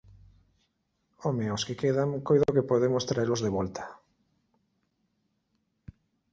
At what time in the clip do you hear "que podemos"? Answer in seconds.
2.55-3.07